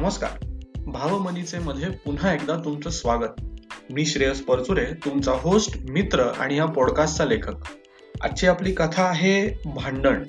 [0.00, 0.46] नमस्कार.
[0.86, 3.40] भावमनीचे मध्ये पुन्हा एकदा तुमचं स्वागत.
[3.92, 7.52] मी श्रेयस परचुरे तुमचा होस्ट मित्र आणि या पॉडकास्टचा लेखक.
[8.20, 10.22] आजची आपली कथा आहे भांडण.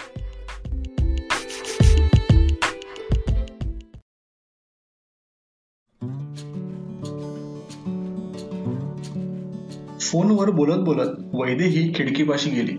[10.01, 12.77] फोनवर बोलत बोलत वैदेही खिडकीपाशी गेली.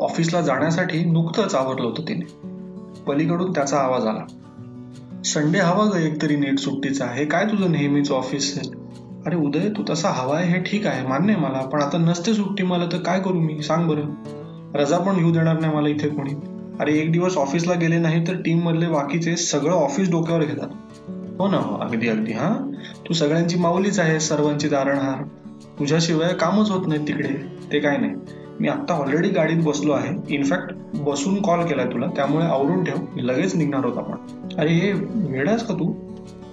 [0.00, 2.48] ऑफिसला जाण्यासाठी नुकतंच आवरलं होतं तिने.
[3.02, 4.37] पलीकडून त्याचा आवाज आला.
[5.34, 7.06] संडे हवा ग एक तरी नीट सुट्टीचा.
[7.06, 8.68] हे काय तुझं नेहमीच ऑफिस आहे?
[9.26, 11.60] अरे उदय तू तसा हवा आहे हे ठीक आहे मान्य आहे मला.
[11.66, 13.62] पण आता नसते सुट्टी मला तर काय करू मी?
[13.62, 14.14] सांग बरं.
[14.74, 16.30] रजा पण घेऊ देणार नाही मला इथे कोणी.
[16.80, 20.68] अरे एक दिवस ऑफिसला गेले नाही तर टीम मधले बाकीचे सगळं ऑफिस डोक्यावर घेतात.
[21.38, 22.70] हो ना हो अगदी अगदी हा?
[23.08, 25.22] तू सगळ्यांची माऊलीच आहे सर्वांची दारणहार.
[25.78, 27.28] तुझ्याशिवाय कामच होत नाही तिकडे.
[27.72, 28.12] ते काय नाही.
[28.60, 30.34] मी आत्ता ऑलरेडी गाडीत बसलो आहे.
[30.34, 34.16] इनफॅक्ट बसून कॉल केलाय तुला त्यामुळे आवरून ठेव लगेच निघणार होत आपण.
[34.58, 35.94] अरे हे वेडास का तू?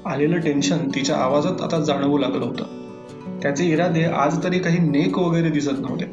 [0.05, 2.63] आलेलं टेन्शन तिच्या आवाजात आता जाणवू लागलं होतं.
[3.41, 6.05] त्याचे इरादे आज तरी काही नेक वगैरे दिसत नव्हते.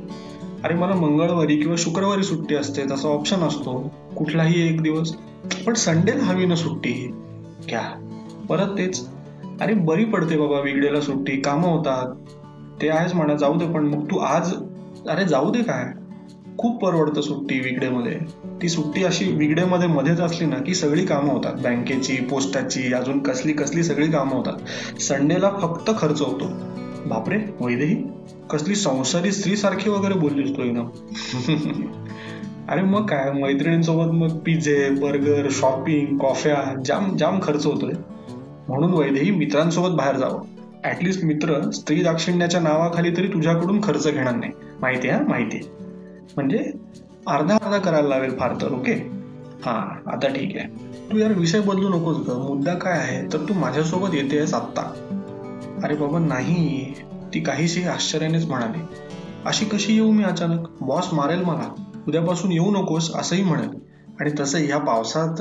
[0.65, 3.93] अरे मला मंगळवारी किंवा शुक्रवारी सुट्टी असते तसा ऑप्शन असतो.
[4.17, 5.17] कुठलाही एक दिवस.
[5.67, 7.09] पण संडेला हवी ना सुट्टी ही.
[7.69, 7.83] क्या?
[8.49, 9.09] परत तेच.
[9.61, 11.41] अरे बरी पडते बाबा विगडेला सुट्टी.
[11.41, 12.15] कामं होतात.
[12.83, 14.55] ते आहेच म्हणा जाऊ दे पण मग तू आज
[15.09, 15.85] अरे जाऊ दे काय.
[16.59, 18.19] खूप परवडतं सुट्टी विगडेमध्ये
[18.63, 21.53] ती सुट्टी अशी विगडेमध्ये मध्येच असली ना की सगळी कामं होतात.
[21.55, 24.53] बँकेची पोस्टाची अजून कसली कसली सगळी कामं होतात.
[25.01, 26.45] संडेला फक्त खर्च होतो.
[27.09, 28.05] बापरे वैदेही.
[28.51, 30.87] कसली संसारी स्त्री सारखी वगैरे बोललीस तू एकदम.
[32.69, 37.93] अरे मग काय मैत्रिणींसोबत मग पिझे बर्गर शॉपिंग कॉफ्या जाम जाम खर्च होतोय.
[38.69, 40.43] म्हणून वैदेही मित्रांसोबत बाहेर जावं.
[40.85, 44.53] ऍटलिस्ट मित्र स्त्री दाक्षिण्याच्या नावाखाली तरी तुझ्याकडून खर्च घेणार नाही.
[44.83, 45.61] माहिती आहे माहिती
[46.37, 46.73] म्हणजे
[47.27, 48.93] अर्धा अर्धा करायला लावेल फार तर ओके?
[49.65, 50.69] हां आता ठीक आहे.
[51.13, 52.31] तू यार विषय बदलू नकोस ग.
[52.49, 53.33] मुद्दा काय आहे?
[53.33, 54.83] तर तू माझ्यासोबत येतेस आत्ता.
[55.85, 56.95] अरे बाबा नाही.
[57.35, 58.81] ती काहीशी आश्चर्यानेच म्हणाली.
[59.47, 60.69] अशी कशी येऊ मी अचानक?
[60.81, 61.85] बॉस मारेल मला.
[62.09, 63.69] उद्यापासून येऊ नकोस असंही म्हणेल.
[64.21, 65.41] आणि तसं ह्या पावसात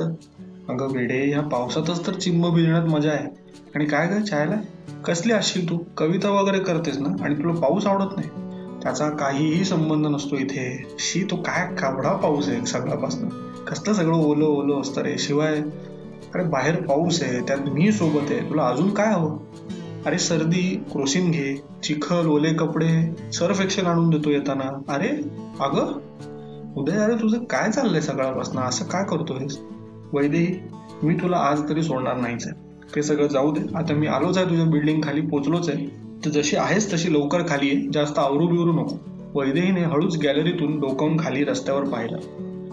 [0.68, 3.28] अगं वेडे ह्या पावसातच तर चिंब भिजण्यात मजा आहे.
[3.74, 4.54] आणि काय काय चायला?
[5.04, 5.78] कसली असशील तू?
[5.96, 7.24] कविता वगैरे करतेस ना?
[7.24, 8.51] आणि तुला पाऊस आवडत नाही.
[8.82, 10.94] त्याचा काहीही संबंध नसतो इथे.
[10.98, 13.28] शी तो काय काबडा पाऊस आहे सगळ्यापासून.
[13.64, 15.18] कसलं सगळं ओलं ओलं असतं रे.
[15.18, 15.54] शिवाय
[16.34, 18.50] अरे बाहेर पाऊस आहे त्यात मी सोबत आहे.
[18.50, 19.38] तुला अजून काय हवं?
[20.06, 24.82] अरे सर्दी क्रोसिन घे चिखल ओले कपडे सर्फ एक्शन आणून देतो येताना.
[24.88, 25.08] अरे
[25.60, 26.00] अगं
[26.76, 28.58] उदय अरे तुझं काय चाललंय सगळ्यापासून?
[28.58, 29.58] असं काय करतोयस?
[30.12, 30.56] वैदेही
[31.02, 32.72] मी तुला आज तरी सोडणार नाहीच आहे.
[32.96, 33.60] ते सगळं जाऊ दे.
[33.74, 36.02] आता मी आलोच आहे तुझ्या बिल्डिंग खाली पोचलोच आहे.
[36.24, 38.96] तर जशी आहेस तशी लवकर खाली आहे जास्त आवरू बिवरू नको.
[39.40, 42.18] वैदेहीने हळूच गॅलरीतून डोकावून खाली रस्त्यावर पाहिलं.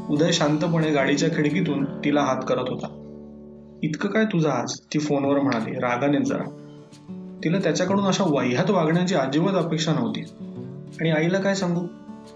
[0.09, 2.95] उदय शांतपणे गाडीच्या खिडकीतून तिला हात करत होता.
[3.83, 4.79] इतकं काय तुझं आज?
[4.93, 5.79] ती फोनवर म्हणाली.
[5.79, 6.43] रागाने जरा.
[7.43, 10.21] तिला त्याच्याकडून अशा वह्यात वागण्याची अजिबात अपेक्षा नव्हती.
[10.99, 11.81] आणि आईला काय सांगू?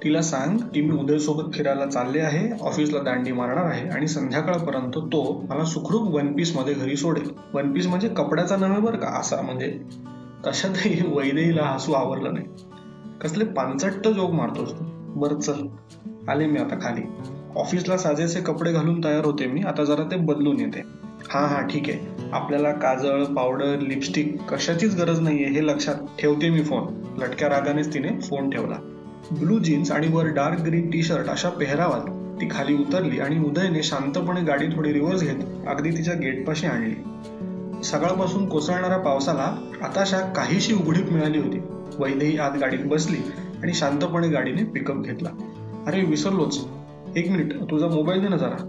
[0.03, 5.46] तिला सांग की मी उदयसोबत फिरायला चालले आहे ऑफिसला दांडी मारणार आहे आणि संध्याकाळपर्यंत तो
[5.50, 7.29] मला सुखरूप वन पीसमध्ये घरी सोडेल.
[7.53, 9.19] वन पीस म्हणजे कपड्याचा नव्हे बरं का?
[9.19, 9.79] असा म्हणजे
[10.45, 12.45] कशातही वैदेहीला हसू आवरलं नाही.
[13.21, 14.85] कसले पानचट्ट जोग मारतोस तू.
[15.19, 15.67] बरं चल.
[16.29, 17.01] आले मी आता खाली.
[17.55, 19.61] ऑफिसला साजेसे कपडे घालून तयार होते मी.
[19.61, 20.79] आता जरा ते बदलून येते.
[21.29, 22.29] हां हां ठीक आहे.
[22.31, 26.83] आपल्याला काजळ पावडर लिपस्टिक कशाचीच गरज नाहीये हे लक्षात ठेवते मी फोन.
[27.17, 28.75] लटक्या रागानेच तिने फोन ठेवला.
[29.31, 33.83] ब्लू जीन्स आणि वर डार्क ग्रीन टी शर्ट अशा पेहरावात ती खाली उतरली आणि उदयने
[33.83, 36.95] शांतपणे गाडी थोडी रिव्हर्स घेत अगदी तिच्या गेटपाशी आणली.
[37.83, 41.59] सकाळपासून कोसळणाऱ्या पावसाला आताशा काहीशी उघडीप मिळाली होती.
[41.99, 43.17] वैदेही आत गाडीत बसली
[43.63, 45.29] आणि शांतपणे गाडीने पिकअप घेतला.
[45.88, 46.67] अरे विसरलोच.
[47.16, 48.67] एक मिनिट तुझा मोबाईल दे ना जरा.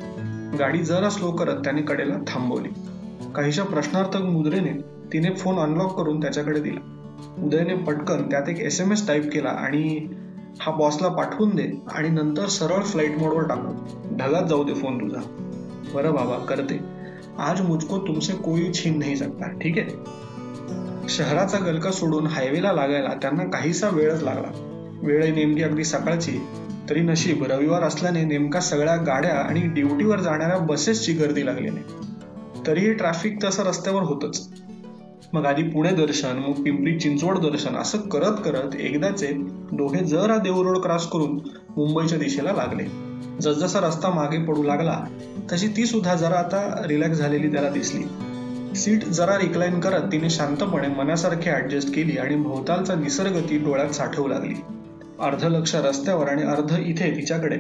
[0.59, 2.69] गाडी जरा स्लो करत त्याने कडेला थांबवली.
[3.35, 4.73] काहीशा प्रश्नार्थक मुद्रेने
[5.13, 6.91] तिने फोन अनलॉक करून त्याच्याकडे दिला.
[7.39, 10.07] उदयने पटकन त्यात एक एस एम एस टाईप केला आणि
[10.61, 13.73] हा बॉसला पाठवून दे आणि नंतर सरळ फ्लाईट मोडवर टाकू.
[14.17, 15.21] ढगात जाऊ दे फोन तुझा.
[15.95, 16.94] बरं बाबा करते.
[17.39, 23.45] आज मुझको तुमसे कोई छीन नाही सकता ठीक आहे शहराचा गलका सोडून हायवेला लागायला त्यांना
[23.45, 24.51] काहीसा वेळच लागला.
[25.03, 26.39] वेळ नेमकी अगदी सकाळची
[26.91, 32.93] तरी नशीब रविवार असल्याने नेमका सगळ्या गाड्या आणि ड्युटीवर जाणाऱ्या बसेसची गर्दी लागली नाही तरीही
[32.93, 34.49] ट्रॅफिक तसं रस्त्यावर होतच.
[35.33, 39.33] मग आधी पुणे दर्शन मग पिंपरी चिंचवड दर्शन असं करत करत एकदाचे
[39.73, 41.39] दोघे जरा देऊ रोड क्रॉस करून
[41.77, 43.14] मुंबईच्या दिशेला लागले.
[43.41, 45.05] जसजसा रस्ता मागे पडू लागला
[45.53, 48.03] तशी ती सुद्धा जरा आता रिलॅक्स झालेली त्याला दिसली.
[48.77, 54.29] सीट जरा रिक्लाईन करत तिने शांतपणे मनासारखी ऍडजस्ट केली आणि भोवतालचा निसर्ग ती डोळ्यात साठवू
[54.29, 54.55] लागली.
[55.21, 57.57] अर्ध लक्ष रस्त्यावर आणि अर्ध इथे तिच्याकडे.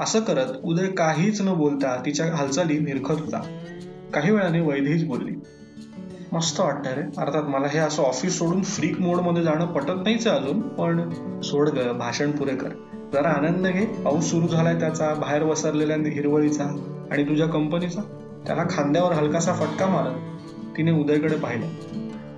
[0.00, 3.42] असं करत उदय काहीच न बोलता तिच्या हालचाली निरखत होता.
[4.14, 5.32] काही वेळाने वैधीच बोलली.
[6.32, 7.02] मस्त वाटतं रे.
[7.18, 11.10] अर्थात मला हे असं ऑफिस सोडून फ्रीक मोडमध्ये जाणं पटत नाहीच अजून पण
[11.40, 12.68] सोड ग भाषण पुरे कर
[13.12, 13.84] जरा आनंद घे.
[14.04, 16.64] पाऊस सुरू झालाय त्याचा बाहेर वसरलेल्या हिरवळीचा
[17.10, 18.00] आणि तुझ्या कंपनीचा.
[18.46, 21.66] त्याला खांद्यावर हलकासा फटका मारत तिने उदयकडे पाहिलं.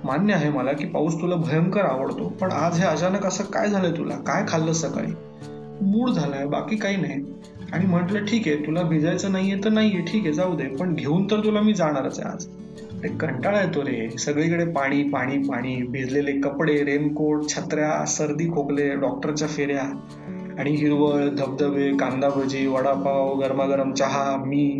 [0.03, 3.91] मान्य आहे मला की पाऊस तुला भयंकर आवडतो पण आज हे अचानक असं काय झालंय
[3.91, 4.15] तुला?
[4.15, 5.11] काय खाल्लं सकाळी?
[5.81, 7.23] मूड झालाय बाकी काही नाही.
[7.71, 10.01] आणि म्हटलं ठीक आहे तुला भिजायचं नाहीये तर नाहीये.
[10.01, 12.45] ठीक आहे जाऊ दे पण घेऊन तर तुला मी जाणारच आहे आज.
[12.93, 14.09] अरे कंटाळा येतो रे.
[14.19, 15.75] सगळीकडे पाणी पाणी पाणी.
[15.75, 19.83] भिजलेले कपडे रेनकोट छत्र्या सर्दी खोकले डॉक्टरच्या फेऱ्या.
[20.59, 24.79] आणि हिरवळ धबधबे कांदा भजी वडापाव गरमागरम चहा मी.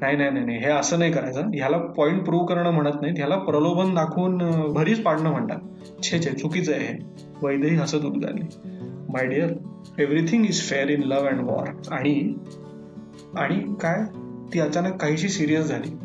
[0.00, 1.40] नाही नाही नाही हे असं नाही करायचं.
[1.54, 4.38] ह्याला पॉईंट प्रूव्ह करणं म्हणत नाही ह्याला प्रलोभन दाखवून
[4.72, 5.58] भरीच पाडणं म्हणतात.
[6.02, 6.98] छे छे चुकीचं आहे हे.
[7.42, 8.68] वैदही हसत उद्गारली.
[9.08, 9.50] My dear
[9.98, 12.34] everything is fair in love and war आणि
[13.36, 14.02] आणि काय?
[14.54, 15.96] ती अचानक काहीशी सिरियस झाली.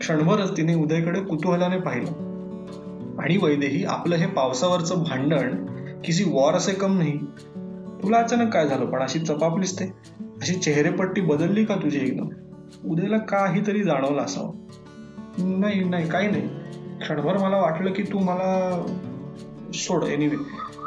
[0.00, 2.10] क्षणभरच तिने उदयकडे कुतूहलाने पाहिलं.
[3.18, 5.66] आणि वैदेही आपलं हे पावसावरचं भांडण
[6.04, 7.18] किसी वॉर असे कम नाही.
[8.08, 8.86] तुला अचानक काय झालं?
[8.86, 9.84] पण अशी चपापलीस ते.
[10.20, 12.28] अशी चेहरेपट्टी बदलली का तुझी एकदम?
[12.84, 14.52] उद्याला काहीतरी जाणवलं असावं.
[15.60, 16.48] नाही नाही काही नाही.
[17.00, 18.86] क्षणभर मला वाटलं की तू मला
[19.74, 20.04] सोड.
[20.04, 20.36] एनिवे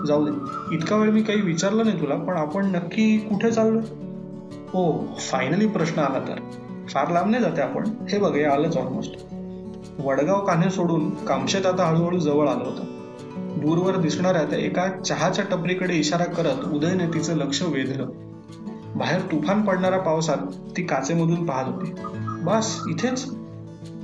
[0.07, 0.31] जाऊ दे.
[0.75, 3.79] इतका वेळ मी काही विचारलं नाही तुला पण आपण नक्की कुठे चाललो
[4.67, 6.39] हो फायनली प्रश्न आला तर.
[6.89, 7.83] फार लांब नाही जाते आपण.
[8.11, 9.25] हे बघ आलंच ऑलमोस्ट
[9.99, 13.00] वडगाव कान्हे सोडून कामशेत आता हळूहळू जवळ आलं होतं.
[13.61, 18.09] दूरवर दिसणाऱ्या त्या एका चहाच्या टपरीकडे इशारा करत उदयने तिचं लक्ष वेधलं.
[18.95, 20.37] बाहेर तुफान पडणाऱ्या पावसात
[20.77, 21.91] ती काचेमधून पाहत होती.
[22.43, 23.25] बस इथेच?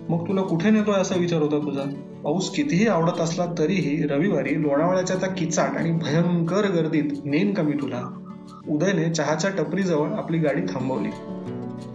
[0.10, 1.82] मग तुला कुठे नेतोय असा विचार होता तुझा?
[2.24, 8.24] पाऊस कितीही आवडत असला तरीही रविवारी लोणावळ्याच्या त्या किचाट आणि भयंकर गर्दीत नेन कमी तुला.
[8.70, 11.10] उदयने चहाच्या टपरीजवळ आपली गाडी थांबवली.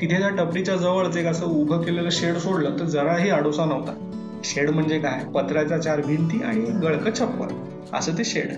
[0.00, 4.11] तिथे त्या टपरीच्या जवळच एक असं उभं केलेलं शेड सोडलं तर जराही आडोसा नव्हता.
[4.44, 5.24] शेड म्हणजे काय?
[5.34, 7.46] पत्र्याच्या चार भिंती आणि गळक छप्पर.
[7.92, 8.52] असं ते शेड.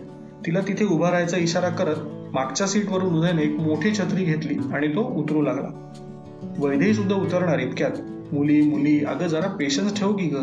[0.47, 1.97] तिला तिथे उभा राहायचा इशारा करत
[2.35, 5.91] मागच्या सीटवरून उदयने एक मोठी छत्री घेतली आणि तो उतरू लागला.
[6.59, 7.91] वैदेही सुद्धा उतरणार इतक्यात.
[8.33, 10.37] मुली मुली अगं जरा पेशन्स ठेव की ग.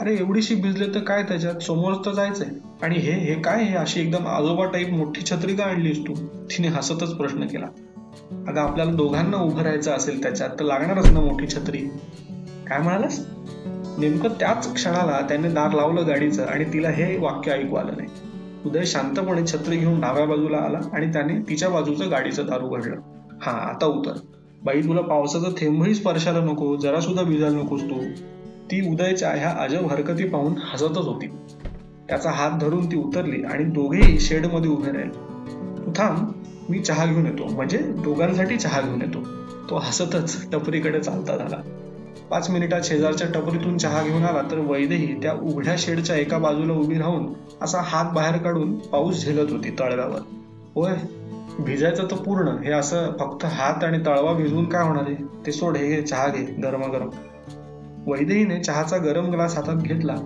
[0.00, 1.54] अरे एवढीशी भिजले तर काय त्याच्यात?
[1.54, 2.46] समोर तर जायचंय.
[2.82, 6.14] आणि हे हे काय हे अशी एकदम आजोबा टाईप मोठी छत्री का आणलीस तू?
[6.24, 7.66] तिने हसतच प्रश्न केला.
[8.48, 11.78] अगं आपल्याला दोघांना उभं राहायचं असेल त्याच्यात तर लागणारच ना मोठी छत्री.
[12.68, 13.26] काय म्हणालास?
[13.98, 18.08] नेमकं त्याच क्षणाला त्याने दार लावलं गाडीचं आणि तिला हे वाक्य ऐकू आलं नाही.
[18.66, 22.96] उदय शांतपणे छत्री घेऊन डाव्या बाजूला आला आणि त्याने तिच्या बाजूचं गाडीचं दार उघडलं.
[23.42, 24.12] हा आता उतर.
[24.64, 28.02] बाई तुला पावसाचं थेंबही स्पर्शाला नको जरा सुद्धा भिजायला नकोस तू.
[28.70, 31.26] ती उदयच्या ह्या अजब हरकती पाहून हसतच होती.
[32.08, 35.12] त्याचा हात धरून ती उतरली आणि दोघेही शेडमध्ये उभे राहिले.
[35.86, 36.32] तू थांब
[36.68, 37.54] मी चहा घेऊन येतो.
[37.54, 39.18] म्हणजे दोघांसाठी चहा घेऊन येतो.
[39.70, 41.81] तो हसतच टपरीकडे चालता झाला.
[42.32, 46.98] पाच मिनिटात शेजारच्या टपरीतून चहा घेऊन आला तर वैदेही त्या उघड्या शेडच्या एका बाजूला उभी
[46.98, 47.26] राहून
[47.62, 50.20] असा हात बाहेर काढून पाऊस झेलत होती तळव्यावर.
[50.74, 50.92] होय
[51.64, 52.48] भिजायचं तर पूर्ण.
[52.48, 55.24] हे असं फक्त हात आणि तळवा भिजवून काय होणार आहे?
[55.46, 57.10] ते सोड हे चहा घे गरमागरम
[58.10, 60.16] वैदेहीने चहाचा गरम ग्लास हातात घेतला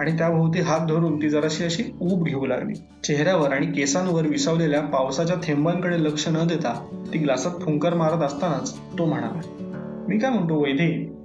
[0.00, 2.74] आणि त्याभोवती हात धरून ती जराशी अशी ऊब घेऊ लागली.
[3.04, 9.04] चेहऱ्यावर आणि केसांवर विसावलेल्या पावसाच्या थेंबांकडे लक्ष न देता ती ग्लासात फुंकर मारत असतानाच तो
[9.04, 9.40] म्हणाला
[10.08, 11.17] मी काय म्हणतो वैदेही?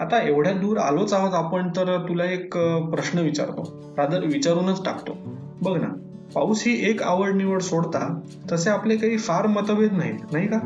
[0.00, 2.56] आता एवढ्या दूर आलोच आहोत आपण तर तुला एक
[2.90, 3.94] प्रश्न विचारतो.
[3.98, 5.16] रादर विचारूनच टाकतो.
[5.62, 5.88] बघ ना
[6.34, 8.20] पाऊस ही एक आवड निवड सोडता
[8.52, 10.58] तसे आपले काही फार मतभेद नाहीत नाही का?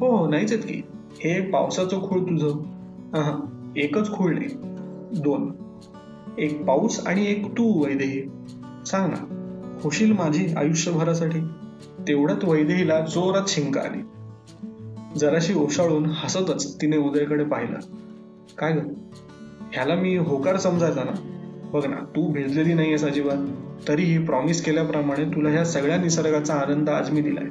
[0.00, 0.82] हो हो नाहीच आहेत की.
[1.16, 3.72] हे पावसाचं खूळ तुझं.
[3.76, 4.48] एकच खूळ नाही
[5.20, 5.52] दोन.
[6.38, 8.22] एक पाऊस आणि एक तू वैदेही.
[8.86, 11.40] सांग ना होशील माझी आयुष्यभरासाठी?
[12.08, 14.02] तेवढ्यात वैदेहीला जोरात शिंक आली.
[15.18, 17.76] जराशी ओशाळून हसतच तिने उदयकडे पाहिलं.
[18.58, 18.78] काय ग?
[19.72, 21.12] ह्याला मी होकार समजायचा ना.
[21.72, 23.36] बघ ना तू भिजलेली आहेस अजिबात.
[23.88, 27.44] तरीही प्रॉमिस केल्याप्रमाणे तुला ह्या सगळ्या निसर्गाचा आनंद आज मी दिलाय.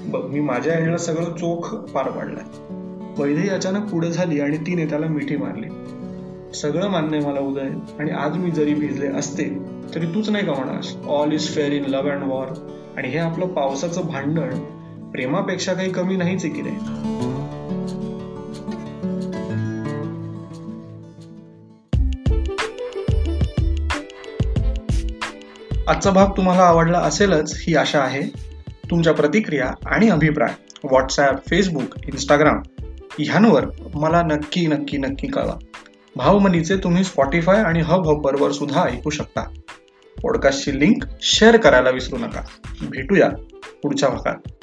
[0.00, 2.44] बघ मी माझ्या आईला सगळं चोख पार पाडलाय.
[3.14, 5.66] पहिलेही अचानक पुढे झाली आणि तिने त्याला मिठी मारली.
[6.54, 7.68] सगळं मान्य मला उदय.
[7.98, 9.44] आणि आज मी जरी भिजले असते
[9.94, 12.46] तरी तूच नाही का म्हणास all is fair in love and war
[12.96, 14.58] आणि हे आपलं पावसाचं भांडण
[15.10, 16.70] प्रेमापेक्षा काही कमी नाहीच आहे की रे
[25.88, 28.22] आजचा भाग तुम्हाला आवडला असेलच ही आशा आहे.
[28.90, 30.52] तुमच्या प्रतिक्रिया आणि अभिप्राय
[30.84, 32.62] व्हॉट्सॲप फेसबुक इंस्टाग्राम
[33.18, 33.64] ह्यांवर
[33.94, 35.54] मला नक्की नक्की नक्की कळवा.
[36.16, 39.40] भावमनीचे तुम्ही स्पॉटीफाय आणि हब हॉपरवर सुद्धा ऐकू शकता.
[40.22, 42.40] पॉडकास्टची लिंक शेअर करायला विसरू नका.
[42.80, 43.28] भेटूया
[43.82, 44.57] पुढच्या भागात.